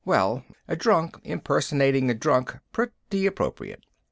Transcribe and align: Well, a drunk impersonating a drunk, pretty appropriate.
Well, 0.03 0.43
a 0.67 0.75
drunk 0.75 1.17
impersonating 1.23 2.09
a 2.09 2.15
drunk, 2.15 2.57
pretty 2.71 3.27
appropriate. 3.27 3.83